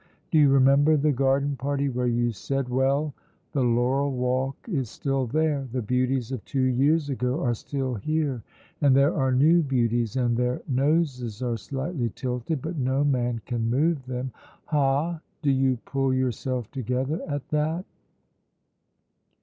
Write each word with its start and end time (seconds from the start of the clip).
Do 0.31 0.39
you 0.39 0.49
remember 0.49 0.97
the 0.97 1.11
garden 1.11 1.55
party 1.55 1.87
where 1.87 2.07
you 2.07 2.31
said 2.31 2.69
Well, 2.69 3.13
the 3.51 3.61
laurel 3.61 4.11
walk 4.11 4.57
is 4.67 4.89
still 4.89 5.27
there; 5.27 5.67
the 5.71 5.83
beauties 5.83 6.31
of 6.31 6.43
two 6.43 6.63
years 6.63 7.11
ago 7.11 7.43
are 7.43 7.53
still 7.53 7.93
here, 7.93 8.41
and 8.81 8.95
there 8.95 9.13
are 9.13 9.31
new 9.31 9.61
beauties, 9.61 10.15
and 10.15 10.35
their 10.35 10.63
noses 10.67 11.43
are 11.43 11.55
slightly 11.55 12.09
tilted, 12.15 12.63
but 12.63 12.79
no 12.79 13.03
man 13.03 13.41
can 13.45 13.69
move 13.69 14.03
them; 14.07 14.31
ha, 14.65 15.19
do 15.43 15.51
you 15.51 15.77
pull 15.85 16.11
yourself 16.15 16.71
together 16.71 17.21
at 17.27 17.47
that? 17.49 17.85